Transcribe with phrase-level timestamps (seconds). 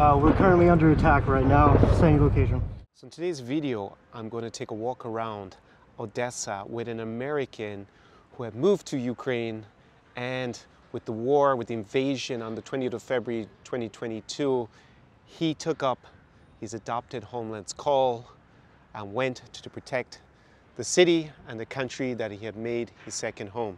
[0.00, 1.76] Uh, we're currently under attack right now.
[2.00, 2.62] Same location.
[2.94, 5.58] So in today's video, I'm going to take a walk around
[5.98, 7.86] Odessa with an American
[8.32, 9.66] who had moved to Ukraine
[10.16, 10.58] and
[10.92, 14.66] with the war, with the invasion on the 20th of February 2022,
[15.26, 15.98] he took up
[16.60, 18.26] his adopted homeland's call
[18.94, 20.22] and went to protect
[20.76, 23.76] the city and the country that he had made his second home.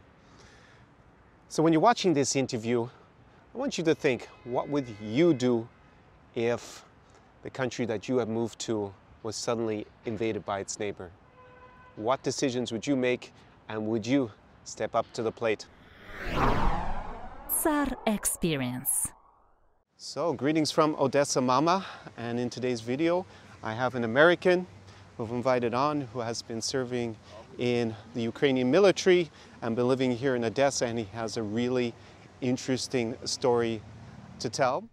[1.49, 2.89] So when you're watching this interview,
[3.53, 5.67] I want you to think, what would you do
[6.35, 6.85] if
[7.43, 11.11] the country that you have moved to was suddenly invaded by its neighbor?
[11.97, 13.33] What decisions would you make
[13.69, 14.31] and would you
[14.65, 15.67] step up to the plate?
[17.49, 19.09] Tsar Experience.
[19.97, 21.87] So, greetings from Odessa Mama,
[22.17, 23.25] and in today's video,
[23.63, 24.67] I have an American
[25.17, 27.17] who I've invited on who has been serving
[27.59, 29.31] in the Ukrainian military
[29.61, 31.95] and been living here in Odessa, and he has a really
[32.41, 33.81] interesting story
[34.41, 34.89] to tell.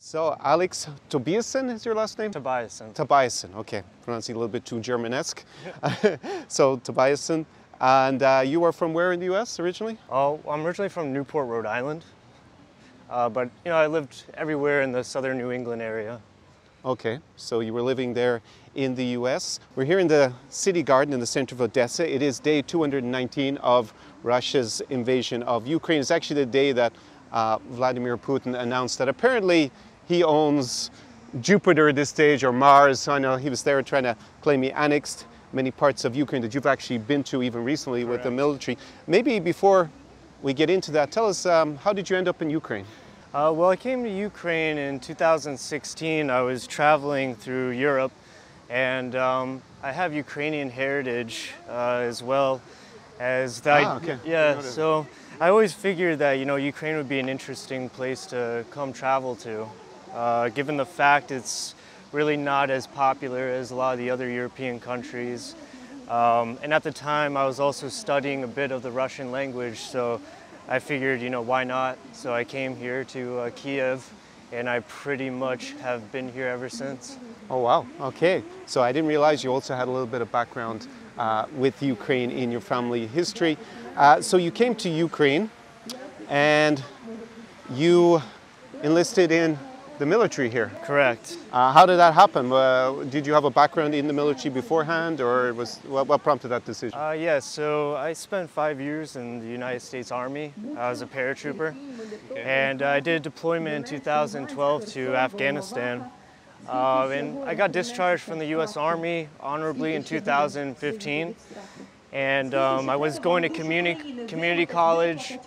[0.00, 2.30] So, Alex Tobiassen is your last name?
[2.30, 2.94] Tobiassen.
[2.94, 5.42] Tobiassen, okay, pronouncing a little bit too Germanesque.
[6.48, 7.44] so, Tobiassen,
[7.80, 9.98] and uh, you are from where in the US originally?
[10.08, 12.04] Oh, I'm originally from Newport, Rhode Island.
[13.10, 16.20] Uh, but, you know, I lived everywhere in the southern New England area.
[16.84, 18.40] Okay, so you were living there
[18.76, 19.58] in the US.
[19.74, 22.08] We're here in the city garden in the center of Odessa.
[22.08, 25.98] It is day 219 of Russia's invasion of Ukraine.
[25.98, 26.92] It's actually the day that
[27.32, 29.70] uh, Vladimir Putin announced that apparently
[30.08, 30.90] he owns
[31.40, 33.06] Jupiter at this stage or Mars.
[33.06, 36.54] I know he was there trying to claim he annexed many parts of Ukraine that
[36.54, 38.78] you've actually been to even recently with the military.
[39.06, 39.90] Maybe before
[40.42, 42.84] we get into that, tell us um, how did you end up in Ukraine?
[43.34, 46.30] Uh, well, I came to Ukraine in 2016.
[46.30, 48.12] I was traveling through Europe,
[48.70, 52.62] and um, I have Ukrainian heritage uh, as well
[53.20, 53.84] as that.
[53.84, 54.18] Ah, okay.
[54.24, 55.06] Yeah, so
[55.40, 59.36] I always figured that you know Ukraine would be an interesting place to come travel
[59.36, 59.66] to,
[60.14, 61.74] uh, given the fact it's
[62.12, 65.54] really not as popular as a lot of the other European countries.
[66.08, 69.78] Um, and at the time, I was also studying a bit of the Russian language,
[69.78, 70.20] so
[70.68, 71.98] I figured, you know, why not?
[72.12, 74.10] So I came here to uh, Kiev,
[74.52, 77.18] and I pretty much have been here ever since.
[77.50, 77.86] Oh, wow.
[78.00, 78.42] Okay.
[78.66, 80.86] So I didn't realize you also had a little bit of background
[81.18, 83.58] uh, with Ukraine in your family history.
[83.96, 85.50] Uh, so you came to Ukraine
[86.28, 86.82] and
[87.70, 88.22] you
[88.82, 89.58] enlisted in
[89.98, 90.70] the military here.
[90.84, 91.36] Correct.
[91.52, 92.52] Uh, how did that happen?
[92.52, 96.48] Uh, did you have a background in the military beforehand or was, what, what prompted
[96.48, 96.98] that decision?
[96.98, 100.52] Uh, yeah, so I spent five years in the United States Army.
[100.76, 101.74] I was a paratrooper,
[102.36, 106.10] and I did deployment in 2012 to Afghanistan.
[106.68, 108.76] Uh, and I got discharged from the U.S.
[108.76, 111.34] Army honorably in 2015.
[112.12, 115.38] And um, I was going to community community college,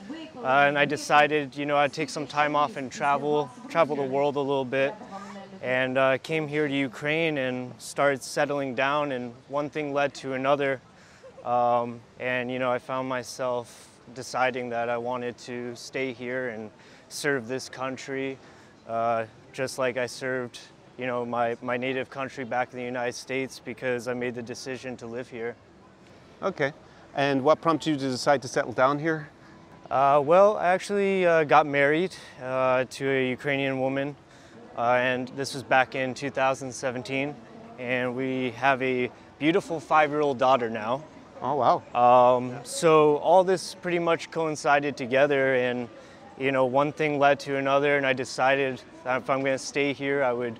[0.43, 4.01] uh, and I decided, you know, I'd take some time off and travel, travel the
[4.01, 4.95] world a little bit,
[5.61, 9.11] and uh, came here to Ukraine and started settling down.
[9.11, 10.81] And one thing led to another,
[11.45, 16.71] um, and you know, I found myself deciding that I wanted to stay here and
[17.07, 18.39] serve this country,
[18.87, 20.57] uh, just like I served,
[20.97, 24.41] you know, my, my native country back in the United States because I made the
[24.41, 25.55] decision to live here.
[26.41, 26.73] Okay.
[27.13, 29.29] And what prompted you to decide to settle down here?
[29.91, 34.15] Uh, well, I actually uh, got married uh, to a Ukrainian woman,
[34.77, 37.35] uh, and this was back in 2017.
[37.77, 41.03] And we have a beautiful five-year-old daughter now.
[41.41, 41.83] Oh, wow.
[41.93, 45.89] Um, so all this pretty much coincided together, and
[46.39, 49.65] you know, one thing led to another, and I decided that if I'm going to
[49.65, 50.57] stay here, I would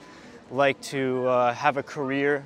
[0.51, 2.45] like to uh, have a career,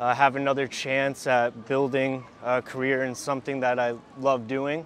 [0.00, 4.84] uh, have another chance at building a career in something that I love doing.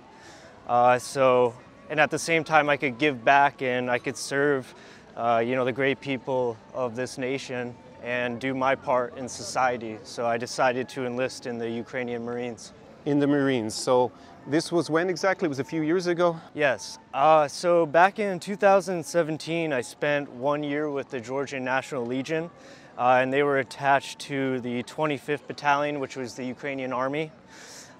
[0.70, 1.52] Uh, so,
[1.88, 4.72] and at the same time, I could give back and I could serve,
[5.16, 9.98] uh, you know, the great people of this nation and do my part in society.
[10.04, 12.72] So I decided to enlist in the Ukrainian Marines.
[13.04, 13.74] In the Marines.
[13.74, 14.12] So
[14.46, 15.46] this was when exactly?
[15.46, 16.38] It was a few years ago?
[16.54, 17.00] Yes.
[17.12, 22.48] Uh, so back in 2017, I spent one year with the Georgian National Legion,
[22.96, 27.32] uh, and they were attached to the 25th Battalion, which was the Ukrainian Army.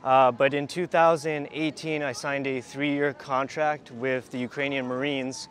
[0.02, 5.48] Uh, but in 2018, I signed a three-year contract with the Ukrainian Marines,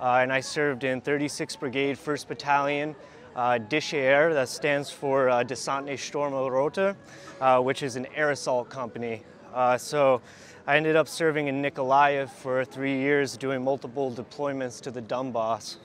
[0.00, 2.96] uh, and I served in 36th Brigade, 1st Battalion,
[3.36, 6.96] uh, DSHR, that stands for uh, Desantne Sturmrote,
[7.40, 9.22] uh, which is an air assault company.
[9.54, 10.20] Uh, so
[10.66, 15.76] I ended up serving in Nikolaev for three years, doing multiple deployments to the Donbass.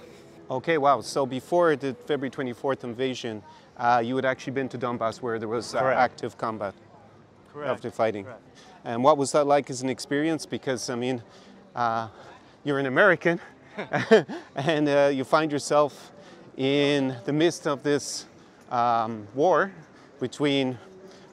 [0.49, 1.01] Okay, wow.
[1.01, 3.43] So before the February 24th invasion,
[3.77, 6.73] uh, you had actually been to Donbass where there was uh, active combat,
[7.57, 7.71] Correct.
[7.71, 8.23] active fighting.
[8.25, 8.41] Correct.
[8.85, 10.45] And what was that like as an experience?
[10.45, 11.21] Because, I mean,
[11.75, 12.07] uh,
[12.63, 13.39] you're an American
[14.55, 16.11] and uh, you find yourself
[16.55, 18.25] in the midst of this
[18.71, 19.71] um, war
[20.19, 20.77] between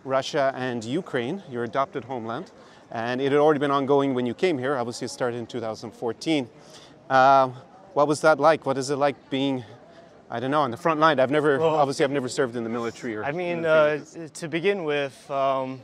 [0.04, 2.50] Russia and Ukraine, your adopted homeland.
[2.90, 4.76] And it had already been ongoing when you came here.
[4.76, 6.48] Obviously, it started in 2014.
[7.10, 7.48] Uh,
[7.94, 8.66] what was that like?
[8.66, 9.64] What is it like being,
[10.30, 11.18] I don't know, on the front line?
[11.18, 13.16] I've never, Well- obviously, I've never served in the military.
[13.16, 14.00] Or I mean, uh,
[14.34, 15.80] to begin with, um,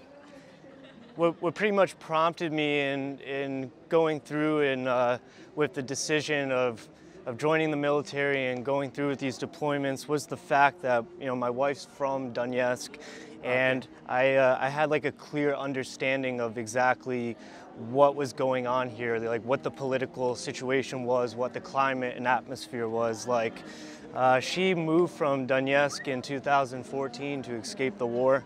[1.20, 5.18] what, what pretty much prompted me in, in going through and uh,
[5.54, 6.88] with the decision of,
[7.26, 11.26] of joining the military and going through with these deployments was the fact that you
[11.26, 12.96] know my wife's from Donetsk,
[13.44, 17.36] and I, uh, I had like a clear understanding of exactly
[17.90, 22.26] what was going on here, like what the political situation was, what the climate and
[22.26, 23.62] atmosphere was like.
[24.14, 28.44] Uh, she moved from Donetsk in 2014 to escape the war.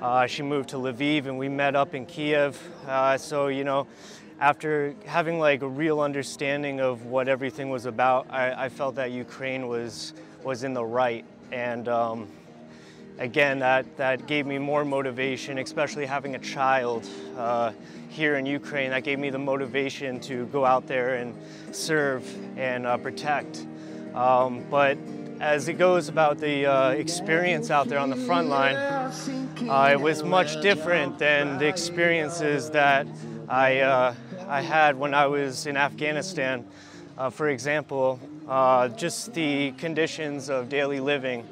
[0.00, 2.60] Uh, she moved to Lviv and we met up in Kiev.
[2.88, 3.86] Uh, so, you know,
[4.40, 9.12] after having like a real understanding of what everything was about, I, I felt that
[9.12, 10.12] Ukraine was,
[10.42, 11.24] was in the right.
[11.52, 12.28] And um,
[13.18, 17.08] again, that, that gave me more motivation, especially having a child
[17.38, 17.70] uh,
[18.08, 18.90] here in Ukraine.
[18.90, 21.32] That gave me the motivation to go out there and
[21.70, 22.26] serve
[22.58, 23.66] and uh, protect.
[24.16, 24.96] Um, but
[25.40, 30.00] as it goes about the uh, experience out there on the front line, uh, it
[30.00, 33.06] was much different than the experiences that
[33.46, 34.14] I, uh,
[34.48, 36.66] I had when I was in Afghanistan.
[37.18, 38.18] Uh, for example,
[38.48, 41.46] uh, just the conditions of daily living,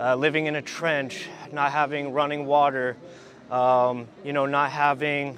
[0.00, 2.96] uh, living in a trench, not having running water,
[3.50, 5.36] um, you know, not having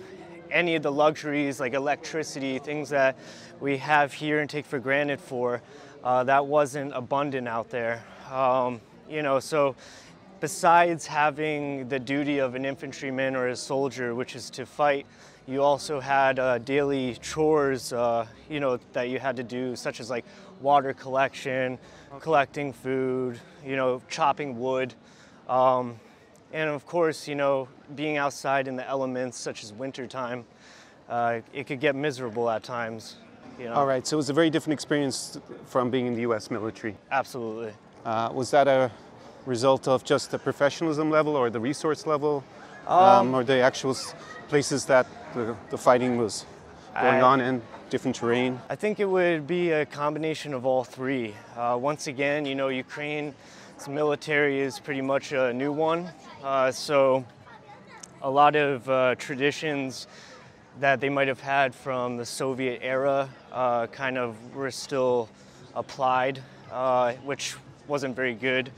[0.52, 3.19] any of the luxuries like electricity, things that
[3.60, 5.60] we have here and take for granted for,
[6.04, 8.04] uh, that wasn't abundant out there.
[8.30, 9.74] Um, you know, so
[10.40, 15.06] besides having the duty of an infantryman or a soldier, which is to fight,
[15.46, 19.98] you also had uh, daily chores, uh, you know, that you had to do, such
[19.98, 20.24] as like
[20.60, 21.78] water collection,
[22.20, 24.94] collecting food, you know, chopping wood.
[25.48, 25.98] Um,
[26.52, 30.44] and of course, you know, being outside in the elements, such as wintertime,
[31.08, 33.16] uh, it could get miserable at times.
[33.58, 33.75] You know?
[33.75, 36.96] All right, so it was a very different experience from being in the US military.
[37.10, 37.72] Absolutely.
[38.05, 38.90] Uh, was that a
[39.46, 42.44] result of just the professionalism level or the resource level?
[42.87, 43.94] Um, or the actual
[44.49, 46.46] places that the, the fighting was
[46.94, 48.58] going I- on in, different terrain?
[48.70, 51.34] I think it would be a combination of all three.
[51.55, 53.34] Uh, once again, you know, Ukraine's
[53.88, 56.08] military is pretty much a new one,
[56.43, 57.26] uh, so
[58.22, 60.06] a lot of uh, traditions
[60.81, 65.28] that they might have had from the Soviet era uh, kind of were still
[65.74, 66.42] applied,
[66.72, 67.54] uh, which
[67.86, 68.70] wasn't very good.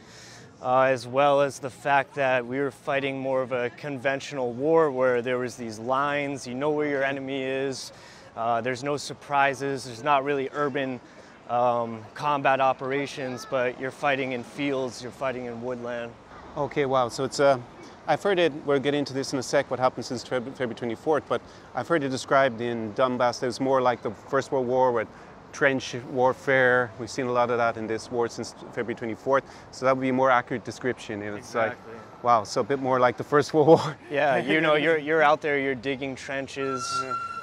[0.63, 4.91] Uh, as well as the fact that we were fighting more of a conventional war
[4.91, 7.93] where there was these lines, you know where your enemy is,
[8.37, 11.01] uh, there's no surprises, there's not really urban
[11.49, 16.13] um, combat operations, but you're fighting in fields, you're fighting in woodland.
[16.57, 17.09] Okay, wow.
[17.09, 17.61] So it's a.
[18.07, 18.53] I've heard it.
[18.65, 19.71] We'll get into this in a sec.
[19.71, 21.23] What happened since February 24th?
[21.29, 21.41] But
[21.75, 23.41] I've heard it described in Donbass.
[23.41, 25.07] There's more like the First World War with
[25.53, 26.91] trench warfare.
[26.99, 29.43] We've seen a lot of that in this war since February 24th.
[29.71, 31.23] So that would be a more accurate description.
[31.23, 31.93] It's Exactly.
[31.95, 32.45] like, wow.
[32.45, 33.97] So a bit more like the First World War.
[34.11, 36.83] Yeah, you know, you're, you're out there, you're digging trenches,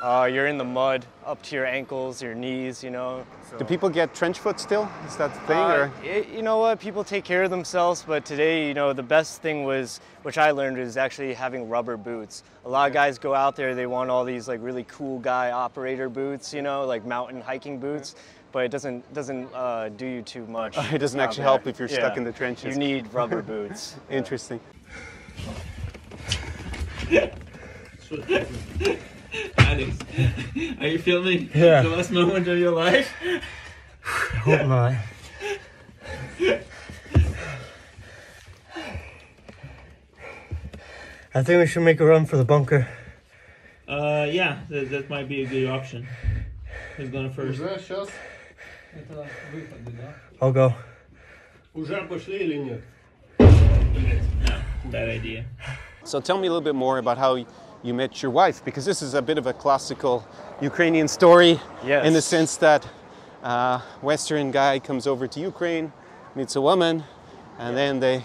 [0.02, 3.26] uh, you're in the mud up to your ankles, your knees, you know.
[3.58, 4.90] Do people get trench foot still?
[5.08, 5.58] Is that the thing?
[5.58, 6.06] Uh, or?
[6.06, 6.80] it- you know what?
[6.80, 10.52] People take care of themselves, but today, you know, the best thing was, which I
[10.52, 12.44] learned, is actually having rubber boots.
[12.66, 15.52] A lot of guys go out there, they want all these like really cool guy
[15.52, 18.16] operator boots, you know, like mountain hiking boots,
[18.52, 20.78] but it doesn't doesn't uh, do you too much.
[20.94, 21.46] It doesn't actually there.
[21.46, 22.76] help if you're stuck in the trenches.
[22.76, 23.96] You need rubber boots.
[24.10, 24.60] Interesting.
[29.67, 29.97] Alex,
[30.81, 31.83] are you filming Yeah.
[31.83, 33.13] the last moment of your life?
[34.45, 34.95] Hope not.
[41.35, 42.89] I think we should make a run for the bunker.
[43.89, 46.07] Uh, yeah, that, that might be a good option.
[46.97, 47.61] Who's going first?
[47.61, 48.09] Уже сейчас?
[48.95, 50.15] Это выходы, да?
[50.41, 50.75] I'll go.
[51.75, 52.83] Уже пошли или нет?
[53.39, 55.45] No, bad idea.
[56.05, 57.47] So tell me a little bit more about how
[57.88, 60.28] you met your wife, because this is a bit of a classical
[60.62, 62.06] Ukrainian story Yes.
[62.06, 62.86] in the sense that
[63.44, 65.94] uh, Western guy comes over to Ukraine,
[66.36, 67.04] meets a woman,
[67.58, 68.24] and then they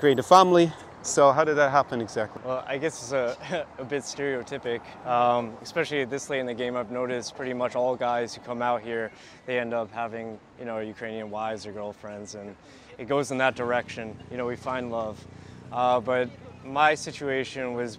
[0.00, 0.72] create a family.
[1.02, 2.42] So how did that happen exactly?
[2.44, 6.76] Well, I guess it's a, a bit stereotypic, um, especially this late in the game.
[6.76, 9.12] I've noticed pretty much all guys who come out here,
[9.46, 12.56] they end up having, you know, Ukrainian wives or girlfriends, and
[12.98, 14.18] it goes in that direction.
[14.28, 15.24] You know, we find love.
[15.70, 16.28] Uh, but
[16.64, 17.98] my situation was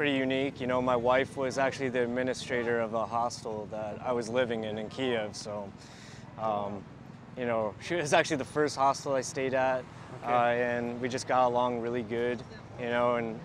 [0.00, 0.62] pretty unique.
[0.62, 4.64] You know, my wife was actually the administrator of a hostel that I was living
[4.64, 5.70] in in Kiev, so
[6.38, 6.82] Um,
[7.36, 9.84] you know, she was actually the first hostel I stayed at,
[10.24, 12.42] uh, and we just got along really good.
[12.80, 13.38] You know, and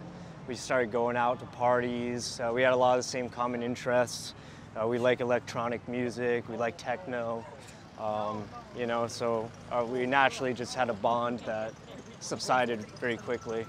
[0.48, 2.40] we started going out to parties.
[2.40, 4.34] Uh, we had a lot of the same common interests.
[4.78, 6.48] Uh, we like electronic music.
[6.48, 7.46] We like techno.
[8.00, 8.46] Um,
[8.78, 11.74] you know, so uh, we naturally just had a bond that
[12.22, 13.66] subsided very quickly.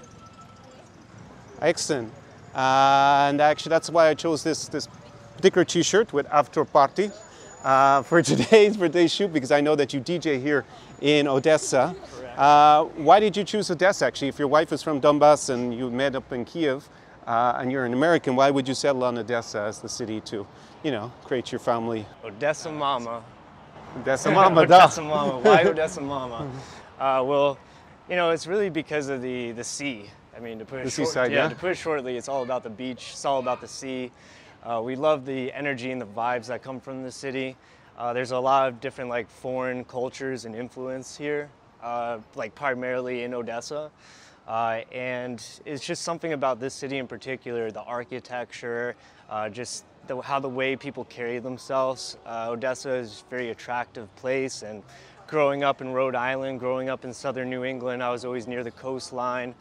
[1.61, 2.13] Excellent.
[2.57, 4.87] And actually, that's why I chose this, this
[5.35, 7.11] particular T-shirt with After Party
[7.63, 10.65] uh, for today's for today's shoot because I know that you DJ here
[11.01, 11.95] in Odessa.
[12.35, 14.05] Uh, why did you choose Odessa?
[14.05, 16.89] Actually, if your wife is from Donbass and you met up in Kiev,
[17.27, 20.47] uh, and you're an American, why would you settle on Odessa as the city to,
[20.83, 22.05] you know, create your family?
[22.23, 23.23] Odessa Mama.
[23.99, 24.61] Odessa, mama.
[24.61, 25.39] Odessa Mama.
[25.39, 26.49] Why Odessa Mama?
[26.99, 27.57] Uh, well,
[28.09, 30.09] you know, it's really because of the, the sea.
[30.37, 31.49] I mean, to put it The short, seaside, yeah, yeah?
[31.49, 33.09] to put it shortly, it's all about the beach.
[33.13, 34.11] It's all about the sea.
[34.63, 37.55] Uh, we love the energy and the vibes that come from the city.
[37.97, 41.49] Uh, there's a lot of different like foreign cultures and influence here,
[41.81, 43.89] uh, like primarily in Odessa.
[44.47, 48.95] Uh, and it's just something about this city in particular, the architecture,
[49.31, 52.17] uh, just the, how the way people carry themselves.
[52.27, 54.83] Uh, Odessa is a very attractive place, and
[55.25, 58.63] growing up in Rhode Island, growing up in southern New England, I was always near
[58.63, 59.55] the coastline.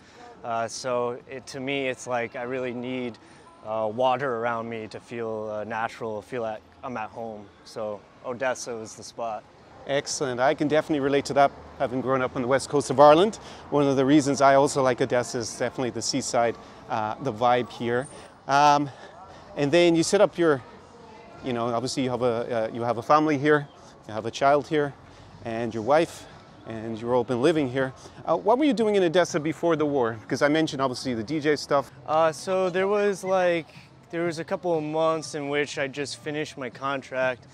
[0.47, 3.19] Uh, so it, to me, it's like I really need
[3.67, 7.45] uh, water around me to feel uh, natural, feel like I'm at home.
[7.65, 9.43] So Odessa was the spot.
[9.89, 10.39] Excellent.
[10.39, 11.51] I can definitely relate to that,
[11.81, 13.41] having grown up on the west coast of Ireland.
[13.71, 16.55] One of the reasons I also like Odessa is definitely the seaside,
[16.89, 18.07] uh, the vibe here.
[18.47, 18.89] Um,
[19.57, 20.63] and then you set up your,
[21.45, 23.67] you know, obviously you have a uh, you have a family here,
[24.07, 24.95] you have a child here,
[25.45, 26.25] and your wife,
[26.67, 27.93] and you're all been living here.
[28.25, 30.17] Uh, what were you doing in Odessa before the war?
[30.21, 31.91] Because I mentioned obviously the DJ stuff.
[32.07, 33.67] Uh, so there was like
[34.11, 37.47] there was a couple of months in which I just finished my contract,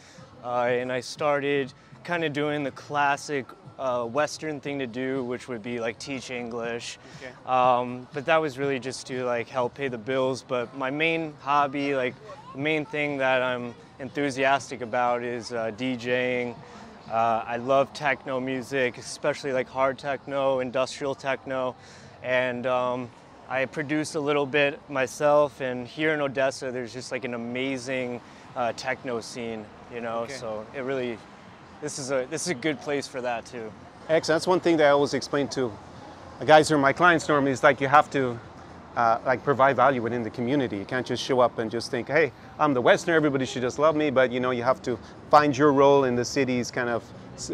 [0.45, 1.73] uh, and I started
[2.05, 3.47] kind of doing the classic
[3.79, 6.99] uh, Western thing to do, which would be like teach English.
[7.47, 10.45] Um, but that was really just to like help pay the bills.
[10.47, 12.15] But my main hobby, like
[12.53, 16.55] the main thing that I'm enthusiastic about, is uh, DJing.
[17.13, 21.77] Uh, I love techno music, especially like hard techno, industrial techno,
[22.23, 23.11] and um,
[23.51, 25.61] I produce a little bit myself.
[25.61, 28.19] And here in Odessa, there's just like an amazing
[28.57, 30.27] uh, techno scene, you know.
[30.27, 31.19] So it really,
[31.83, 33.71] this is a this is a good place for that too.
[34.09, 34.37] Excellent.
[34.37, 35.71] That's one thing that I always explain to
[36.39, 38.41] the guys who are my clients normally is like you have to
[38.97, 40.79] uh, like provide value within the community.
[40.79, 43.79] You can't just show up and just think, hey, I'm the Westerner, everybody should just
[43.79, 44.09] love me.
[44.09, 44.99] But you know, you have to
[45.33, 47.03] find your role in the city's kind of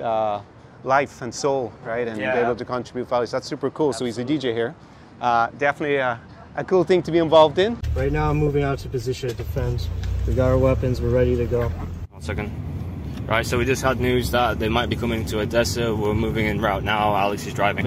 [0.02, 0.40] uh,
[0.82, 2.08] life and soul, right?
[2.08, 2.34] And Yeah.
[2.34, 3.30] be able to contribute values.
[3.30, 3.92] That's super cool.
[3.92, 4.74] So he's a DJ here.
[5.20, 6.18] Uh, definitely a,
[6.56, 7.78] a cool thing to be involved in.
[7.94, 9.86] Right now, I'm moving out to position to defend.
[10.26, 11.00] We got our weapons.
[11.00, 11.68] We're ready to go.
[12.10, 12.50] One second.
[13.28, 15.94] Right, so we just had news that they might be coming to Odessa.
[15.94, 17.14] We're moving in route now.
[17.14, 17.86] Alex is driving.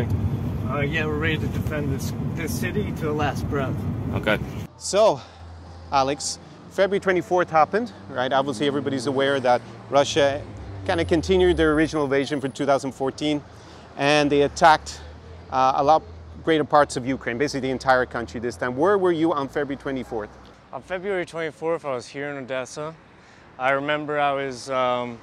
[0.69, 3.75] Uh, yeah, we're ready to defend this this city to the last breath.
[4.13, 4.39] Okay.
[4.77, 5.19] So,
[5.91, 6.39] Alex,
[6.71, 8.31] February 24th happened, right?
[8.31, 10.41] Obviously, everybody's aware that Russia
[10.87, 13.43] kind of continued their original invasion from 2014,
[13.97, 15.01] and they attacked
[15.51, 16.01] uh, a lot
[16.45, 18.77] greater parts of Ukraine, basically the entire country this time.
[18.77, 20.29] Where were you on February 24th?
[20.71, 22.95] On February 24th, I was here in Odessa.
[23.59, 25.19] I remember I was um,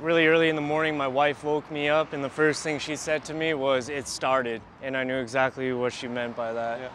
[0.00, 0.96] really early in the morning.
[0.96, 4.08] My wife woke me up, and the first thing she said to me was, It
[4.08, 4.60] started.
[4.82, 6.90] And I knew exactly what she meant by that.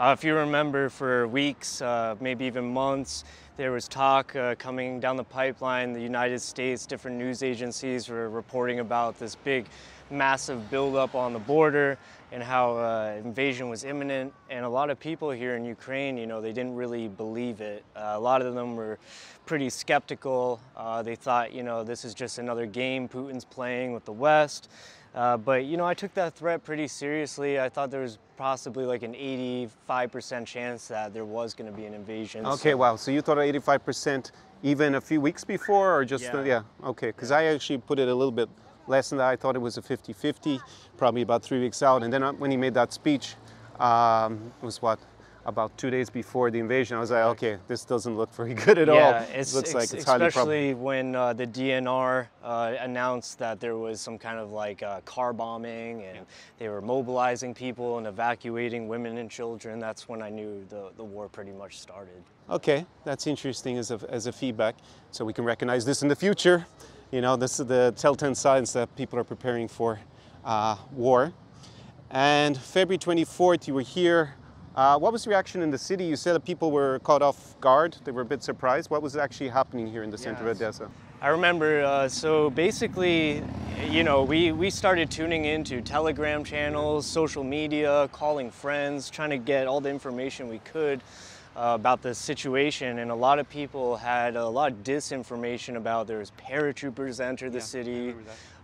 [0.00, 3.22] Uh, if you remember, for weeks, uh, maybe even months,
[3.58, 5.92] there was talk uh, coming down the pipeline.
[5.92, 9.66] The United States, different news agencies were reporting about this big,
[10.10, 11.98] massive buildup on the border
[12.32, 14.32] and how uh, invasion was imminent.
[14.48, 17.84] And a lot of people here in Ukraine, you know, they didn't really believe it.
[17.94, 18.98] Uh, a lot of them were
[19.44, 20.62] pretty skeptical.
[20.74, 24.70] Uh, they thought, you know, this is just another game Putin's playing with the West.
[25.14, 27.58] Uh, but you know, I took that threat pretty seriously.
[27.60, 31.84] I thought there was possibly like an 85% chance that there was going to be
[31.84, 32.46] an invasion.
[32.46, 32.96] Okay, So- wow.
[32.96, 34.30] So you thought 85%
[34.62, 36.62] even a few weeks before, or just, uh, Yeah.
[36.82, 37.08] yeah, okay.
[37.08, 38.48] Because I actually put it a little bit
[38.86, 39.28] less than that.
[39.28, 40.60] I thought it was a 50 50,
[40.96, 42.02] probably about three weeks out.
[42.02, 43.34] And then uh, when he made that speech,
[43.78, 44.98] um, it was what?
[45.46, 48.78] About two days before the invasion, I was like, okay, this doesn't look very good
[48.78, 48.96] at all.
[48.96, 53.58] Yeah, it's, looks ex- like it's highly especially when uh, the DNR uh, announced that
[53.58, 56.26] there was some kind of like uh, car bombing and
[56.58, 59.78] they were mobilizing people and evacuating women and children.
[59.78, 62.22] That's when I knew the, the war pretty much started.
[62.50, 64.74] Okay, that's interesting as a, as a feedback.
[65.10, 66.66] So we can recognize this in the future.
[67.12, 69.98] You know, this is the telltale signs that people are preparing for
[70.44, 71.32] uh, war.
[72.10, 74.34] And February 24th, you were here.
[74.76, 76.04] Uh, what was the reaction in the city?
[76.04, 77.96] You said that people were caught off guard.
[78.04, 78.88] They were a bit surprised.
[78.90, 80.88] What was actually happening here in the center of Odessa?
[81.20, 83.42] I remember, uh, so basically,
[83.90, 89.38] you know, we, we started tuning into Telegram channels, social media, calling friends, trying to
[89.38, 91.02] get all the information we could
[91.56, 93.00] uh, about the situation.
[93.00, 97.50] And a lot of people had a lot of disinformation about there was paratroopers enter
[97.50, 98.14] the city.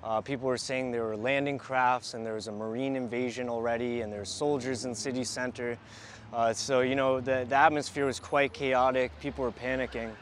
[0.07, 4.03] Uh, people were saying there were landing crafts and there was a marine invasion already
[4.03, 5.77] and there were soldiers in city center.
[6.33, 9.11] Uh, so, you know, the, the atmosphere was quite chaotic.
[9.21, 10.13] People were panicking.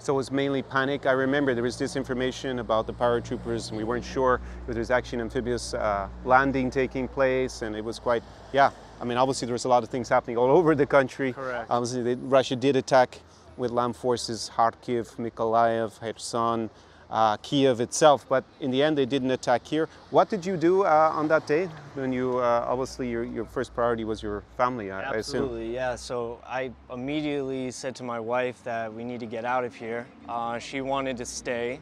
[0.00, 1.06] So it was mainly panic.
[1.06, 4.90] I remember there was disinformation about the paratroopers, and we weren't sure if there was
[4.90, 8.70] actually an amphibious uh, landing taking place, and it was quite, yeah.
[9.00, 11.32] I mean, obviously there was a lot of things happening all over the country.
[11.32, 11.70] Correct.
[11.70, 13.20] Obviously, they, Russia did attack
[13.56, 16.70] with land forces Kharkiv, Mykolaiv, Kherson,
[17.10, 19.88] uh, Kiev itself, but in the end they didn't attack here.
[20.10, 23.74] What did you do uh, on that day when you, uh, obviously your, your first
[23.74, 25.44] priority was your family, I, I assume?
[25.44, 25.96] Absolutely, yeah.
[25.96, 30.06] So I immediately said to my wife that we need to get out of here.
[30.28, 31.80] Uh, she wanted to stay.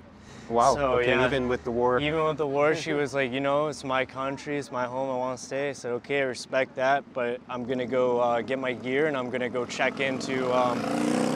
[0.50, 1.24] Wow, So, okay, yeah.
[1.24, 1.98] even with the war.
[2.00, 5.08] Even with the war, she was like, you know, it's my country, it's my home,
[5.08, 5.70] I want to stay.
[5.70, 9.16] I said, okay, I respect that, but I'm gonna go uh, get my gear and
[9.16, 10.78] I'm gonna go check into um,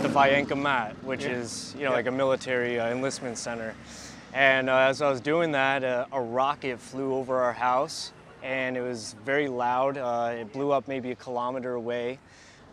[0.03, 3.75] the voyenkomat, which is, you know, like a military uh, enlistment center.
[4.33, 8.13] And uh, as I was doing that, uh, a rocket flew over our house
[8.43, 9.99] and it was very loud.
[9.99, 12.19] Uh, it blew up maybe a kilometer away.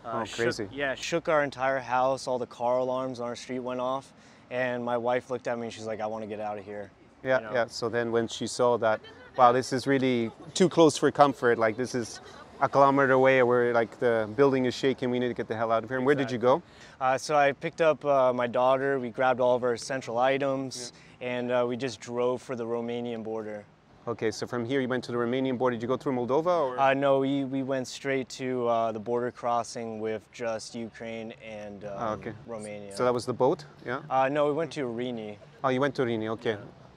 [0.04, 0.68] Uh, Oh, shook- crazy.
[0.70, 2.28] yeah, shook our entire house.
[2.28, 4.12] All the car alarms on our street went off.
[4.52, 6.64] And my wife looked at me and she's like, I want to get out of
[6.64, 6.92] here.
[7.24, 7.52] Yeah, you know.
[7.54, 7.66] yeah.
[7.66, 9.00] So then when she saw that,
[9.36, 11.58] wow, this is really too close for comfort.
[11.58, 12.20] Like this is
[12.60, 15.10] a kilometer away, where like the building is shaking.
[15.10, 15.98] We need to get the hell out of here.
[15.98, 16.62] And where did you go?
[17.00, 18.98] Uh, so I picked up uh, my daughter.
[18.98, 23.22] We grabbed all of our essential items, and uh, we just drove for the Romanian
[23.22, 23.64] border.
[24.08, 25.74] Okay, so from here you went to the Romanian border.
[25.74, 26.78] Did you go through Moldova or?
[26.78, 31.84] Uh, no, we, we went straight to uh, the border crossing with just Ukraine and
[31.84, 32.32] um, Ah, okay.
[32.46, 32.94] Romania.
[32.94, 34.02] so that was the boat, yeah.
[34.08, 35.38] uh, no, we went to Reni.
[35.64, 36.28] Oh, you went to Reni.
[36.28, 36.56] Okay,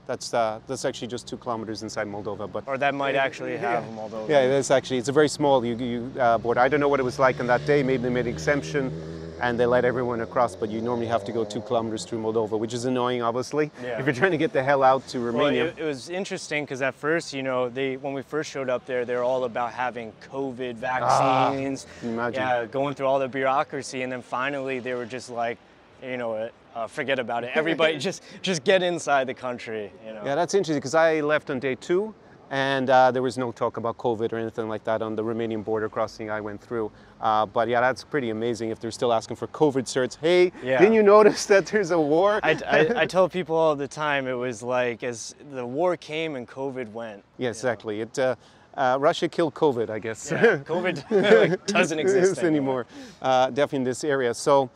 [0.10, 2.64] that's uh, that's actually just two kilometers inside Moldova, but.
[2.68, 4.28] or that might actually have Moldova.
[4.28, 4.98] Yeah, it is actually.
[4.98, 6.62] It's a very small you, you, uh, border.
[6.62, 7.84] I don't know what it was like on that day.
[7.84, 8.92] Maybe they made an exemption
[9.40, 12.60] and they let everyone across, but you normally have to go two kilometers through Moldova,
[12.60, 13.98] which is annoying, obviously, Yeah.
[13.98, 15.68] if you're trying to get the hell out to Well, Romania.
[15.68, 18.86] it, it was interesting because at first, you know, they when we first showed up
[18.88, 21.86] there, they were all about having COVID vaccines.
[22.00, 22.42] can you imagine?
[22.42, 25.58] Yeah, going through all the bureaucracy, and then finally they were just like,
[26.04, 27.52] you know, what, uh, forget about it.
[27.56, 29.92] Everybody just just get inside the country.
[30.06, 30.22] You know.
[30.26, 32.14] Yeah, that's interesting because I left on day two
[32.52, 35.64] and uh, there was no talk about COVID or anything like that on the Romanian
[35.64, 36.92] border crossing I went through.
[37.22, 40.18] Uh, but yeah, that's pretty amazing if they're still asking for COVID certs.
[40.18, 40.80] Hey, Yeah.
[40.80, 42.40] didn't you notice that there's a war?
[42.42, 46.36] I, I, I tell people all the time it was like as the war came
[46.36, 47.24] and COVID went.
[47.38, 48.02] yeah, exactly.
[48.02, 48.36] It, uh,
[48.76, 50.32] uh, Russia killed COVID, I guess.
[50.32, 52.86] COVID like, doesn't exist anymore.
[53.22, 54.34] Uh, definitely in this area.
[54.34, 54.70] So,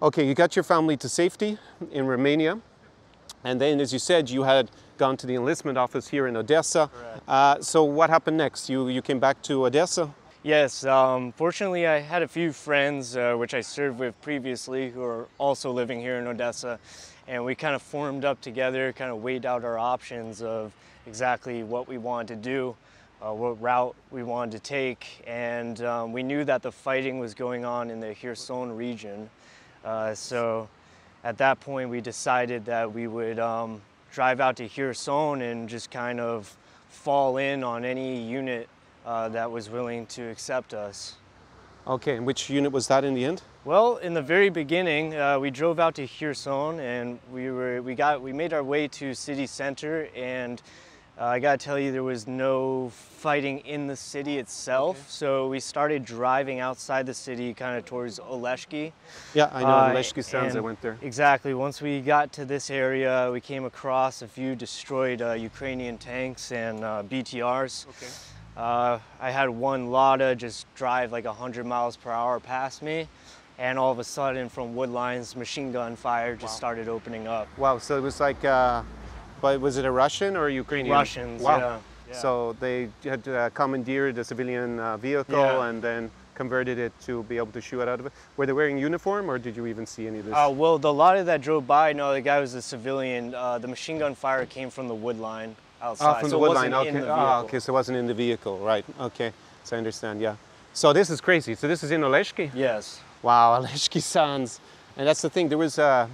[0.00, 1.58] okay, you got your family to safety
[1.92, 2.60] in Romania,
[3.44, 6.90] and then, as you said, you had gone to the enlistment office here in Odessa.
[7.26, 8.68] Uh, so, what happened next?
[8.68, 10.10] You you came back to Odessa.
[10.42, 15.02] Yes, um, fortunately, I had a few friends uh, which I served with previously who
[15.02, 16.78] are also living here in Odessa,
[17.26, 20.72] and we kind of formed up together, kind of weighed out our options of
[21.06, 22.76] exactly what we wanted to do,
[23.20, 27.34] uh, what route we wanted to take, and um, we knew that the fighting was
[27.34, 29.28] going on in the Kherson region.
[29.88, 30.68] Uh, so
[31.24, 33.80] at that point, we decided that we would um,
[34.12, 36.54] drive out to Kherson and just kind of
[36.90, 38.68] fall in on any unit
[39.06, 41.14] uh, that was willing to accept us.
[41.86, 43.40] Okay, and which unit was that in the end?
[43.64, 47.94] Well, in the very beginning, uh, we drove out to Kherson and we were we
[47.94, 50.60] got we made our way to city center and
[51.20, 55.10] uh, I gotta tell you there was no fighting in the city itself.
[55.10, 58.92] So we started driving outside the city, kind of towards Oleshki.
[59.34, 59.68] Yeah, I know.
[59.68, 60.96] Uh, Leshki Sands, I went there.
[61.02, 61.54] Exactly.
[61.54, 66.52] Once we got to this area, we came across a few destroyed uh, Ukrainian tanks
[66.52, 67.88] and uh, BTRs.
[67.88, 68.06] Okay.
[68.56, 73.08] Uh, I had one Lada just drive like 100 miles per hour past me,
[73.58, 77.48] and all of a sudden, from Woodline's machine gun fire just started opening up.
[77.56, 78.82] Wow, so it was like, uh,
[79.40, 80.92] but was it a Russian or a Ukrainian?
[80.94, 81.58] Russians, Wow.
[81.58, 81.78] yeah.
[82.10, 82.14] yeah.
[82.22, 85.66] So they had uh, commandeered a civilian uh, vehicle Yeah.
[85.68, 88.12] and then converted it to be able to shoot out of it.
[88.36, 90.34] Were they wearing uniform or did you even see any of this?
[90.34, 93.34] Uh, well, the lot of that drove by, no, the guy was a civilian.
[93.34, 96.06] Uh, the machine gun fire came from the Woodline outside.
[96.06, 96.66] Ah, from so the wood line.
[96.72, 96.90] in Okay.
[97.00, 97.58] the Ah, okay.
[97.58, 98.84] So it wasn't in the vehicle, right?
[99.00, 99.32] Okay.
[99.64, 100.20] So I understand.
[100.20, 100.36] Yeah.
[100.72, 101.54] So this is crazy.
[101.54, 102.50] So this is in Oleshki.
[102.54, 103.00] Yes.
[103.22, 104.60] Wow, Oleshki Sands.
[104.96, 105.48] And that's the thing.
[105.48, 106.06] There was, uh,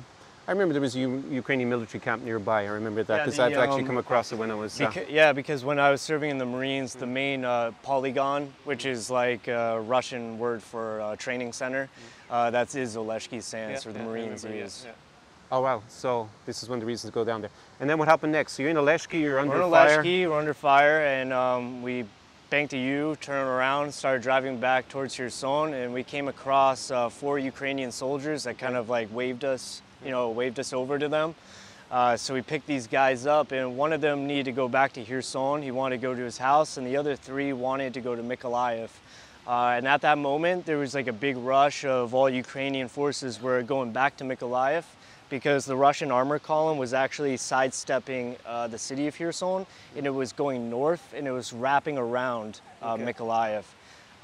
[0.47, 2.65] I remember there was a U- Ukrainian military camp nearby.
[2.65, 4.79] I remember that because the, I've actually um, come across it when I was.
[4.79, 8.53] Uh, Beca- yeah, because when I was serving in the Marines, the main uh, polygon,
[8.65, 11.89] which is like a Russian word for uh, training center,
[12.31, 14.87] uh, that's is Oleshki Sands, or the Marines use.
[15.51, 15.83] Oh wow!
[15.89, 17.51] So this is one of the reasons to go down there.
[17.81, 18.53] And then what happened next?
[18.53, 20.03] So you're in Oleshki, you're under We're in fire.
[20.03, 22.05] Oleshki, we're under fire, and um, we
[22.51, 27.09] banked a U, turned around, started driving back towards Kherson, and we came across uh,
[27.09, 31.09] four Ukrainian soldiers that kind of like waved us, you know, waved us over to
[31.09, 31.35] them.
[31.91, 34.93] Uh, so we picked these guys up, and one of them needed to go back
[34.93, 35.63] to Kherson.
[35.63, 38.23] He wanted to go to his house, and the other three wanted to go to
[38.23, 38.89] Mykolaiv.
[39.47, 43.41] Uh, and at that moment, there was like a big rush of all Ukrainian forces
[43.41, 44.85] were going back to Mykolaiv
[45.29, 50.11] because the Russian armor column was actually sidestepping uh, the city of Kherson, and it
[50.11, 53.65] was going north, and it was wrapping around uh, Mykolaiv.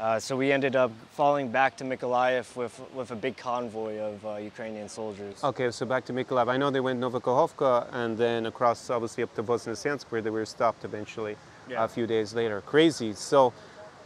[0.01, 4.25] Uh, so we ended up falling back to Mykolaiv with, with a big convoy of
[4.25, 5.45] uh, Ukrainian soldiers.
[5.45, 6.49] Okay, so back to Mykolaiv.
[6.49, 10.47] I know they went Novokhovka and then across, obviously, up to Voznesensk, where they were
[10.47, 11.37] stopped eventually
[11.69, 11.85] Yeah.
[11.85, 12.63] a few days later.
[12.63, 13.13] Crazy.
[13.13, 13.53] So,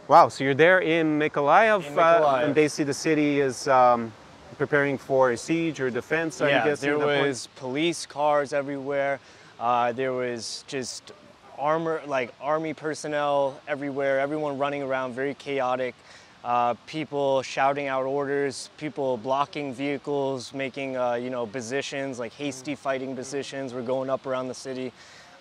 [0.09, 0.27] wow.
[0.27, 2.43] So you're there in Mykolaiv, In uh, Mykolaiv.
[2.43, 4.11] and basically the city is um,
[4.57, 6.41] preparing for a siege or defense.
[6.41, 7.27] I yeah, guess there at that point?
[7.27, 9.19] was police cars everywhere.
[9.61, 11.13] Uh, there was just
[11.57, 14.19] armor, like army personnel everywhere.
[14.19, 15.95] Everyone running around, very chaotic.
[16.43, 22.75] Uh, people shouting out orders, people blocking vehicles, making uh, you know positions like hasty
[22.75, 23.73] fighting positions.
[23.73, 24.91] were going up around the city,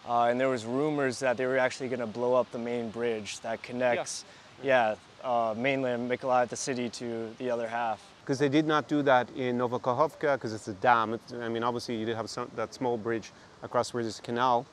[0.09, 2.89] uh, and there was rumors that they were actually going to blow up the main
[2.91, 4.25] bridge that connects,
[4.63, 8.01] yeah, uh, mainland Mykolaiv, the city, to the other half.
[8.23, 11.13] because they did not do that in Novokhovka because it's a dam.
[11.13, 13.31] It's, I mean, obviously you did have some, that small bridge
[13.63, 14.65] across where there's a canal.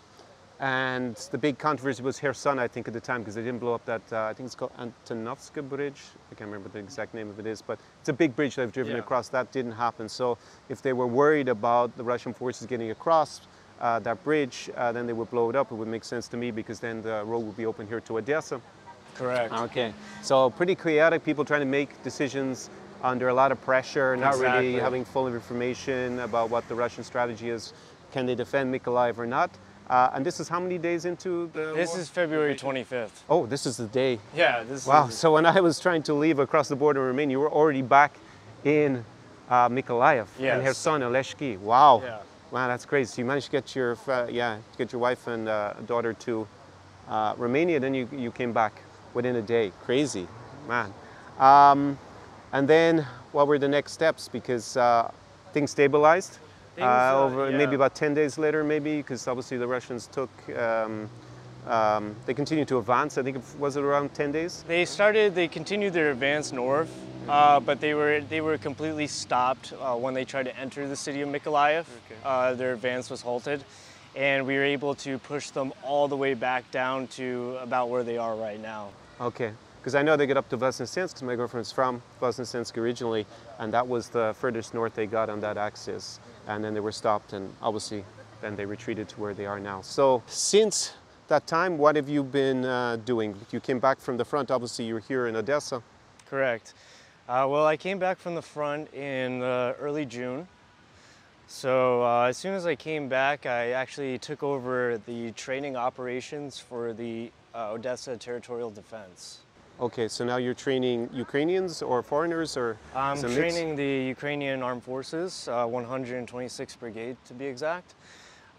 [0.61, 3.73] And the big controversy was Kherson, I think, at the time, because they didn't blow
[3.73, 5.99] up that, uh, I think it's called Antonovska Bridge.
[6.31, 8.71] I can't remember the exact name of it is, but it's a big bridge they've
[8.71, 8.99] driven Yeah.
[8.99, 9.27] across.
[9.29, 10.07] That didn't happen.
[10.07, 10.37] So
[10.69, 13.41] if they were worried about the Russian forces getting across
[13.79, 15.71] uh, that bridge, uh, then they would blow it up.
[15.71, 18.19] It would make sense to me because then the road would be open here to
[18.19, 18.61] Odessa.
[19.15, 19.51] Correct.
[19.51, 19.91] Okay.
[20.21, 22.69] So pretty chaotic, people trying to make decisions
[23.01, 27.49] under a lot of pressure, not really having full information about what the Russian strategy
[27.49, 27.73] is.
[28.11, 29.49] Can they defend Mykolaiv or not?
[29.89, 31.99] Uh, and this is how many days into the This war?
[31.99, 33.09] is February 25th.
[33.29, 34.19] Oh, this is the day.
[34.35, 35.07] Yeah, this Wow.
[35.07, 37.51] is So when I was trying to leave across the border in Romania, you were
[37.51, 38.17] already back
[38.63, 39.03] in
[39.49, 40.63] uh, Mykolaiv and Yes.
[40.63, 41.57] Kherson and Leshki.
[41.59, 42.01] Wow.
[42.05, 42.19] Yeah.
[42.51, 43.11] Wow, that's crazy.
[43.15, 46.47] So you managed to get your fa- yeah, get your wife and uh, daughter to
[47.09, 47.79] uh, Romania.
[47.79, 48.81] Then you, you came back
[49.13, 49.71] within a day.
[49.83, 50.27] Crazy,
[50.67, 50.93] man.
[51.39, 51.97] Um,
[52.53, 54.27] and then what were the next steps?
[54.29, 55.11] Because uh,
[55.53, 56.39] things stabilized.
[56.81, 57.57] Things, uh, over yeah.
[57.57, 61.07] maybe about 10 days later, maybe, because obviously the Russians took, um,
[61.67, 63.19] um, they continued to advance.
[63.19, 64.65] I think it was it around 10 days?
[64.67, 65.35] They started.
[65.35, 66.91] They continued their advance north,
[67.29, 70.95] uh, but they were they were completely stopped uh, when they tried to enter the
[70.95, 71.85] city of Mykolaiv.
[72.25, 73.63] Uh, their advance was halted,
[74.15, 78.03] and we were able to push them all the way back down to about where
[78.03, 78.89] they are right now.
[79.19, 79.51] Okay.
[79.81, 83.25] Because I know they get up to Voznesensk, because my girlfriend's from Voznesensk originally,
[83.57, 86.19] and that was the furthest north they got on that axis.
[86.55, 88.03] And then they were stopped, and obviously
[88.41, 89.81] then they retreated to where they are now.
[89.81, 90.93] So since
[91.27, 93.35] that time, what have you been uh, doing?
[93.51, 95.81] You came back from the front, obviously you're here in Odessa.
[96.29, 96.73] Correct.
[97.29, 100.47] Uh, well, I came back from the front in uh, early June.
[101.47, 106.59] So uh, as soon as I came back, I actually took over the training operations
[106.59, 109.39] for the uh, Odessa Territorial Defense.
[109.79, 113.55] Okay, so now you're training Ukrainians or foreigners, or I'm is it a mix?
[113.55, 117.95] training the Ukrainian Armed Forces, uh, 126th Brigade to be exact.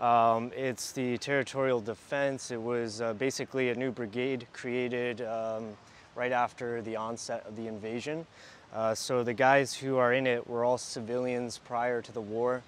[0.01, 2.51] Um, it's the territorial defense.
[2.51, 5.69] It was uh, basically a new brigade created um,
[6.17, 8.27] right after the onset of the invasion.
[8.75, 12.63] Uh, so the guys who are in it were all civilians prior to the war.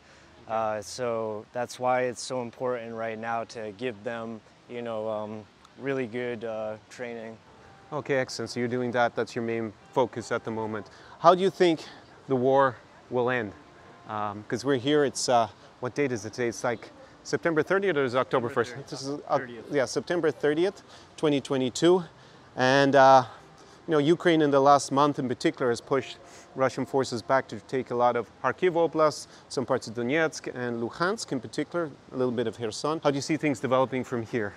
[0.47, 5.43] Uh, so that's why it's so important right now to give them, you know, um,
[5.81, 7.37] really good uh, training.
[7.95, 8.51] Okay, excellent.
[8.51, 9.15] So you're doing that.
[9.15, 10.91] That's your main focus at the moment.
[11.21, 11.79] How do you think
[12.27, 12.75] the war
[13.09, 13.53] will end?
[14.09, 15.05] Because we're here.
[15.05, 15.47] It's uh,
[15.79, 16.49] what date is it today?
[16.49, 16.91] It's like
[17.23, 18.89] September 30th or is it October 1st?
[18.89, 19.39] This is uh,
[19.71, 20.83] yeah, September 30th,
[21.17, 22.03] 2022,
[22.57, 23.23] and uh,
[23.87, 26.19] you know Ukraine in the last month in particular has pushed
[26.57, 30.83] Russian forces back to take a lot of Kharkiv Oblast, some parts of Donetsk and
[30.83, 33.01] Luhansk in particular, a little bit of Kherson.
[33.05, 34.53] How do you see things developing from here?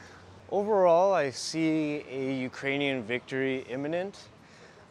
[0.50, 4.18] Overall, I see a Ukrainian victory imminent.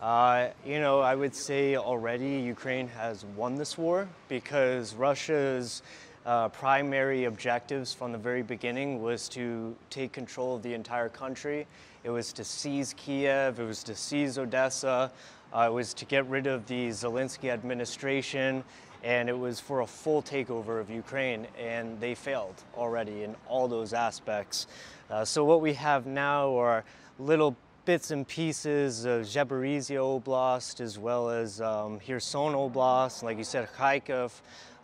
[0.02, 5.80] Uh, you know, I would say already Ukraine has won this war because Russia's
[6.26, 11.66] uh, primary objectives from the very beginning was to take control of the entire country.
[12.04, 15.10] It was to seize Kiev, it was to seize Odessa,
[15.54, 18.62] uh, it was to get rid of the Zelensky administration,
[19.02, 23.68] and it was for a full takeover of Ukraine, and they failed already in all
[23.68, 24.66] those aspects.
[25.10, 26.84] Uh, so what we have now are
[27.18, 33.44] little bits and pieces of Zaporizhia Oblast as well as um, Kherson Oblast, like you
[33.44, 34.32] said, Kharkov.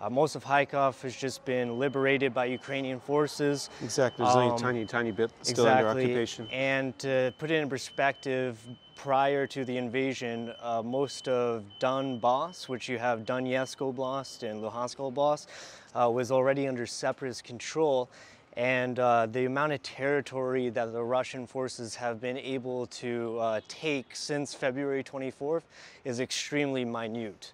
[0.00, 3.68] Uh, most of Kharkov has just been liberated by Ukrainian forces.
[3.82, 4.24] Exactly.
[4.24, 6.04] There's only a Um, tiny, tiny bit still under exactly.
[6.04, 6.48] occupation.
[6.52, 8.58] And to put it in perspective,
[8.94, 14.96] prior to the invasion, uh, most of Donbass, which you have Donetsk Oblast and Luhansk
[14.98, 15.46] Oblast,
[15.94, 18.08] uh, was already under separatist control.
[18.56, 23.60] And uh, the amount of territory that the Russian forces have been able to uh,
[23.68, 25.62] take since February 24th
[26.04, 27.52] is extremely minute.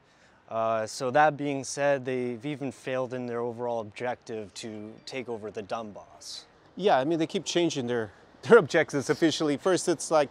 [0.48, 5.50] Uh, so that being said, they've even failed in their overall objective to take over
[5.50, 6.44] the Donbass.
[6.76, 8.10] Yeah, I mean, they keep changing their,
[8.42, 9.56] their objectives officially.
[9.56, 10.30] First, it's like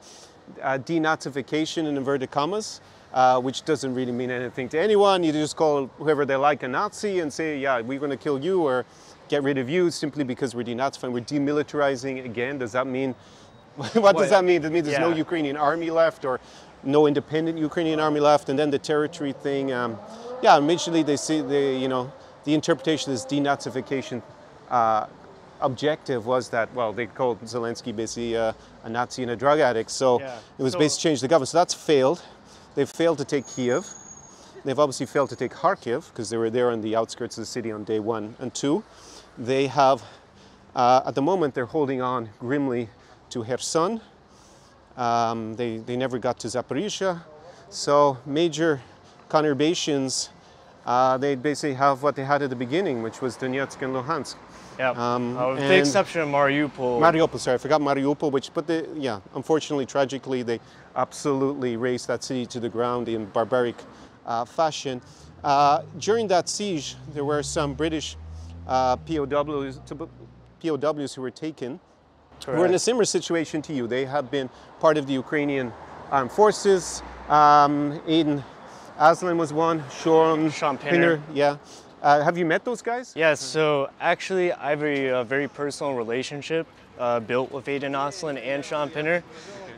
[0.61, 2.81] uh, denazification in inverted commas,
[3.13, 5.23] uh, which doesn't really mean anything to anyone.
[5.23, 8.39] You just call whoever they like a Nazi and say, yeah, we're going to kill
[8.39, 8.85] you or
[9.27, 11.11] get rid of you simply because we're denazifying.
[11.11, 12.57] We're demilitarizing again.
[12.57, 13.15] Does that mean,
[13.75, 14.61] what does that mean?
[14.61, 15.09] Does it mean there's no.
[15.13, 16.39] Ukrainian army left or
[16.83, 18.49] no independent Ukrainian army left?
[18.49, 19.97] And then the territory thing, um,
[20.41, 22.11] yeah, immediately they see the, you know,
[22.45, 24.21] the interpretation is denazification
[24.69, 25.07] uh,
[25.61, 29.91] objective was that, well, they called Zelensky basically uh, a Nazi and a drug addict.
[29.91, 30.37] So Yeah.
[30.57, 31.49] it was So- basically change the government.
[31.49, 32.21] So that's failed.
[32.75, 33.87] They've failed to take Kiev.
[34.63, 37.45] They've obviously failed to take Kharkiv because they were there on the outskirts of the
[37.45, 38.35] city on day one.
[38.39, 38.83] And two,
[39.37, 40.03] they have,
[40.75, 42.89] uh, at the moment, they're holding on grimly
[43.29, 44.01] to Kherson.
[44.95, 47.21] Um, they, they never got to Zaporizhia.
[47.69, 48.81] So major
[49.29, 50.29] conurbations,
[50.85, 54.35] uh, they basically have what they had at the beginning, which was Donetsk and Luhansk.
[54.79, 54.91] Yeah.
[54.91, 56.99] Um, uh, with the exception of Mariupol.
[56.99, 60.59] Mariupol, sorry, I forgot Mariupol, which, but the, yeah, unfortunately, tragically, they
[60.95, 63.75] absolutely razed that city to the ground in barbaric
[64.25, 65.01] uh, fashion.
[65.43, 68.17] Uh, during that siege, there were some British
[68.67, 70.09] uh, POWs, to-
[70.61, 71.79] POWs who were taken
[72.45, 73.87] who were in a similar situation to you.
[73.87, 74.49] They have been
[74.79, 75.73] part of the Ukrainian
[76.11, 77.01] armed forces.
[77.29, 78.43] Um, Aiden
[78.99, 81.21] Aslin was one, Shaun, Shaun Pinner.
[81.33, 81.57] yeah.
[82.01, 83.13] Uh, have you met those guys?
[83.15, 86.67] Yes, so actually, I have a, uh very personal relationship
[86.99, 89.23] uh, built with Aiden Aslin and Shaun Pinner.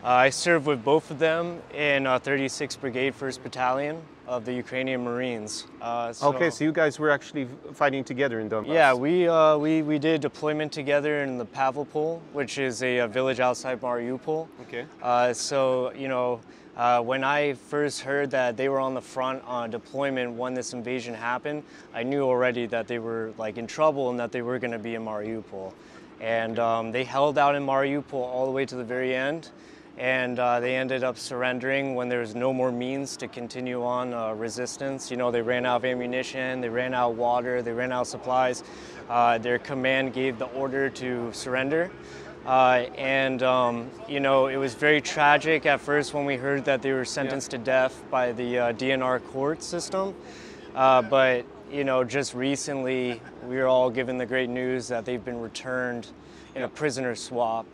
[0.04, 4.54] Uh, I served with both of them in uh, 36th Brigade, 1st Battalion of the
[4.54, 5.66] Ukrainian Marines.
[5.82, 8.68] Uh, so, Okay, so you guys were actually fighting together in Donbass.
[8.68, 13.08] Yeah, we, uh, we, we did deployment together in the Pavlopol, which is a, uh
[13.08, 14.48] village outside Mariupol.
[14.62, 14.86] Okay.
[15.02, 16.40] Uh, so, you know,
[16.78, 20.74] uh, when I first heard that they were on the front on deployment when this
[20.74, 21.64] invasion happened,
[21.94, 24.80] I knew already that they were like in trouble and that they were going to
[24.80, 25.74] be in Mariupol.
[26.22, 29.50] And um, they held out in Mariupol all the way to the very end.
[30.00, 34.14] And uh, they ended up surrendering when there was no more means to continue on
[34.14, 35.12] uh, resistance.
[35.12, 38.02] You know, they ran out of ammunition, they ran out of water, they ran out
[38.02, 38.64] of supplies.
[39.10, 41.92] Uh, their command gave the order to surrender.
[42.46, 46.82] Uh, and um, you know it was very tragic at first when we heard that
[46.82, 50.16] they were sentenced to death by the uh, DNR court system.
[50.74, 55.24] Uh, but you know just recently we were all given the great news that they've
[55.24, 56.08] been returned
[56.56, 57.66] in a prisoner swap.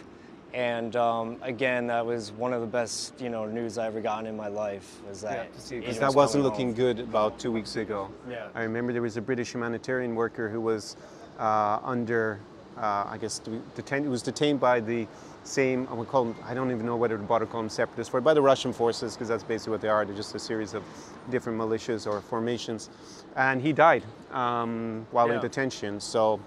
[0.53, 4.25] And um, again, that was one of the best you know news I ever gotten
[4.25, 5.01] in my life.
[5.07, 6.75] Was that Because Aiden that was wasn't looking home.
[6.75, 8.09] good about two weeks ago.
[8.29, 8.47] Yeah.
[8.55, 10.95] I remember there was a British humanitarian worker who was
[11.39, 12.39] uh, under,
[12.77, 13.41] uh, I guess,
[13.75, 14.05] detained.
[14.05, 15.07] He was detained by the
[15.43, 15.87] same.
[15.91, 16.35] I would call them.
[16.45, 19.13] I don't even know whether to bother call them separatists for by the Russian forces
[19.13, 20.05] because that's basically what they are.
[20.05, 20.83] They're just a series of
[21.29, 22.89] different militias or formations,
[23.35, 25.99] and he died um, while in detention.
[25.99, 26.39] So.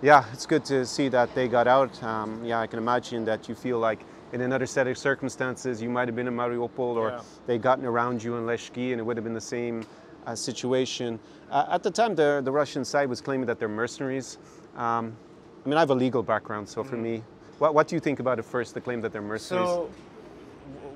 [0.00, 2.00] Yeah, it's good to see that they got out.
[2.04, 3.98] Um, yeah, I can imagine that you feel like
[4.32, 7.20] in another set of circumstances, you might have been in Mariupol or Yeah.
[7.46, 9.84] they gotten around you in Leshki and it would have been the same
[10.26, 11.18] uh, situation.
[11.50, 14.38] Uh, at the time, the, the Russian side was claiming that they're mercenaries.
[14.76, 15.16] Um,
[15.64, 17.24] I mean, I have a legal background, so for me,
[17.58, 19.68] what, what do you think about it first, the claim that they're mercenaries?
[19.68, 19.90] So,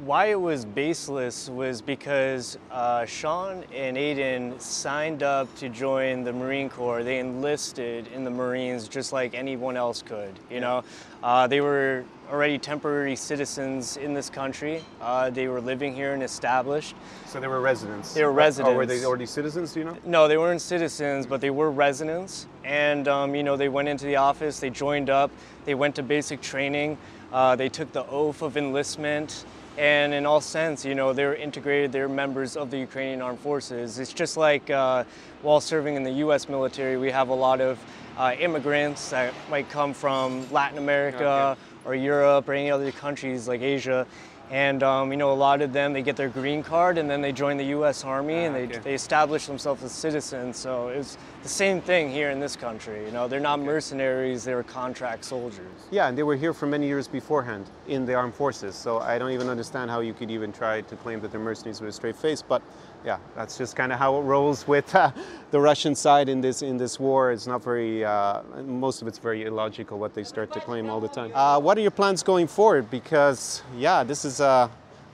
[0.05, 6.33] why it was baseless was because uh, Shaun and Aiden signed up to join the
[6.33, 7.05] Marine Corps.
[7.05, 10.37] They enlisted in the Marines just like anyone else could.
[10.51, 10.83] You know,
[11.23, 14.83] uh, they were already temporary citizens in this country.
[15.01, 16.97] Uh, they were living here and established.
[17.27, 18.13] so they were residents?
[18.13, 18.73] They were residents.
[18.73, 19.97] Or were they already citizens, do you know?
[20.05, 22.49] No, they weren't citizens, but they were residents.
[22.65, 25.31] And, um, you know, they went into the office, they joined up,
[25.65, 26.99] they went to basic training,
[27.33, 29.45] uh, they took the oath of enlistment.
[29.79, 33.99] And in all sense, you know, they're integrated, they're members of the Ukrainian Armed Forces.
[33.99, 35.05] It's just like uh,
[35.41, 37.79] while serving in the US military, we have a lot of
[38.19, 43.63] uh, immigrants that might come from Latin America or Europe or any other countries like
[43.63, 44.07] Asia.
[44.53, 47.23] And um, you know, a lot of them they get their green card and then
[47.23, 48.05] they join the U.S.
[48.05, 48.79] Army and they, okay.
[48.81, 50.59] they establish themselves as citizens.
[50.59, 53.03] So it's the same thing here in this country.
[53.07, 55.73] You know, they're not mercenaries; they were contract soldiers.
[55.91, 58.75] Yeah, and they were here for many years beforehand in the armed forces.
[58.75, 61.81] So I don't even understand how you could even try to claim that they're mercenaries
[61.81, 62.43] with a straight face.
[62.43, 62.61] But
[63.05, 65.11] yeah, that's just kind of how it rolls with uh,
[65.51, 67.33] the Russian side in this in this war.
[67.33, 68.05] It's not very.
[68.05, 71.33] Uh, most of it's very illogical what they start to claim all the time.
[71.35, 72.91] Uh, what are your plans going forward?
[72.91, 74.69] Because yeah, this is uh,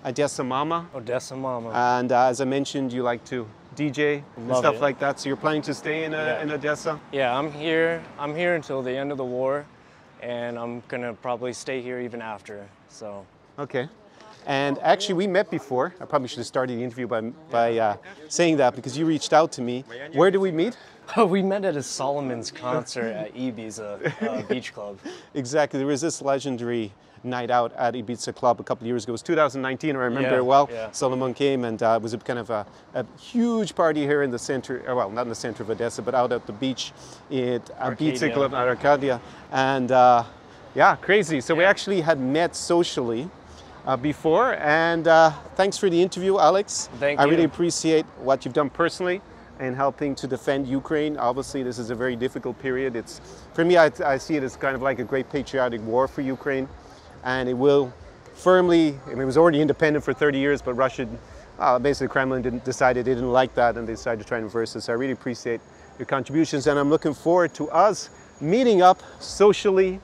[0.04, 1.70] Odessa Mama, Odessa Mama.
[1.70, 3.46] and uh, as I mentioned, you like to
[3.76, 4.80] DJ and stuff it.
[4.80, 5.18] like that.
[5.20, 6.42] So you're planning to stay in, uh, Yeah.
[6.42, 6.98] in Odessa.
[7.12, 8.02] yeah, I'm here.
[8.18, 9.64] I'm here until the end of the war,
[10.20, 12.66] and I'm gonna probably stay here even after.
[12.88, 13.24] So.
[13.58, 13.88] Okay.
[14.48, 15.94] And actually, we met before.
[16.00, 17.96] I probably should have started the interview by, by uh,
[18.28, 19.84] saying that because you reached out to me.
[20.14, 20.74] Where did we meet?
[21.28, 24.98] we met at a Solomun's concert at Ibiza uh, Beach Club.
[25.34, 25.78] Exactly.
[25.78, 26.92] There was this legendary
[27.24, 29.10] night out at Ibiza Club a couple of years ago.
[29.10, 30.68] It was 2019, I remember Yeah, it well.
[30.72, 30.90] yeah.
[30.92, 34.30] Solomon came and uh, it was a kind of a, a huge party here in
[34.30, 36.92] the center, uh, well, not in the center of Odessa, but out at the beach
[37.30, 38.32] at Ibiza.
[38.32, 39.20] Club at Arcadia.
[39.52, 40.24] And uh,
[40.74, 41.42] yeah, crazy.
[41.42, 43.28] So we actually had met socially.
[43.88, 46.90] Uh, before and uh, thanks for the interview, Alex.
[46.98, 49.22] Thank you I really appreciate what you've done personally
[49.60, 51.16] in helping to defend Ukraine.
[51.16, 52.96] Obviously, this is a very difficult period.
[52.96, 53.22] It's
[53.54, 56.20] for me, I, I see it as kind of like a great patriotic war for
[56.20, 56.68] Ukraine,
[57.24, 57.90] and it will
[58.34, 59.00] firmly.
[59.06, 61.08] I mean, it was already independent for 30 years, but Russia,
[61.58, 64.44] uh, basically, Kremlin didn't decided they didn't like that, and they decided to try and
[64.44, 64.82] reverse it.
[64.82, 65.62] So I really appreciate
[65.98, 69.98] your contributions, and I'm looking forward to us meeting up socially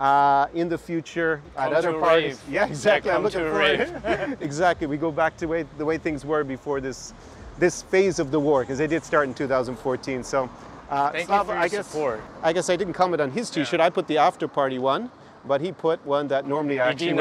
[0.00, 2.40] uh, in the future come at other parties.
[2.46, 2.54] Rave.
[2.54, 3.10] Yeah, exactly.
[3.10, 4.38] Yeah, I'm looking forward.
[4.40, 4.86] exactly.
[4.86, 7.12] We go back to way, the way things were before this
[7.58, 10.24] this phase of the war, because they did start in 2014.
[10.24, 10.48] So,
[10.88, 12.20] uh, Thank Slava, you for your I guess support.
[12.42, 13.80] I guess I didn't comment on his T-shirt.
[13.80, 13.86] Yeah.
[13.86, 15.10] I put the after party one
[15.44, 17.12] but he put one that normally I actually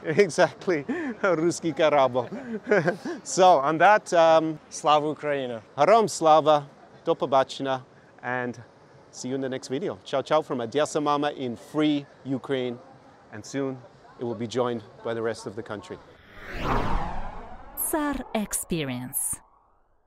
[0.04, 2.28] exactly Ruski Karabo.
[3.26, 6.66] so on that, um, Slava Ukraina, Heroyam Slava,
[7.06, 7.82] Dopobachina,
[8.22, 8.60] and
[9.14, 9.98] see you in the next video.
[10.04, 12.78] Ciao, ciao from Odessa Mama in free Ukraine,
[13.32, 13.78] and soon
[14.18, 15.98] it will be joined by the rest of the country.
[17.76, 19.43] Tsar Experience.